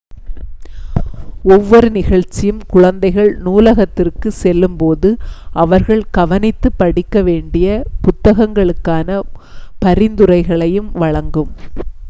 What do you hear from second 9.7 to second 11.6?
பரிந்துரைகளையும் வழங்கும்